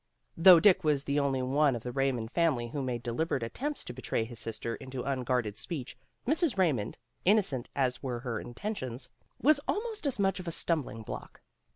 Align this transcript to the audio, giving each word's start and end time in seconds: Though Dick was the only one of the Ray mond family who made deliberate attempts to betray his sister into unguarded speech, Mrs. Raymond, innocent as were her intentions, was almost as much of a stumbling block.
Though 0.35 0.59
Dick 0.59 0.83
was 0.83 1.03
the 1.03 1.19
only 1.19 1.43
one 1.43 1.75
of 1.75 1.83
the 1.83 1.91
Ray 1.91 2.11
mond 2.11 2.31
family 2.31 2.69
who 2.69 2.81
made 2.81 3.03
deliberate 3.03 3.43
attempts 3.43 3.83
to 3.85 3.93
betray 3.93 4.25
his 4.25 4.39
sister 4.39 4.73
into 4.77 5.03
unguarded 5.03 5.59
speech, 5.59 5.95
Mrs. 6.27 6.57
Raymond, 6.57 6.97
innocent 7.23 7.69
as 7.75 8.01
were 8.01 8.21
her 8.21 8.39
intentions, 8.39 9.11
was 9.39 9.59
almost 9.67 10.07
as 10.07 10.17
much 10.17 10.39
of 10.39 10.47
a 10.47 10.51
stumbling 10.51 11.03
block. 11.03 11.41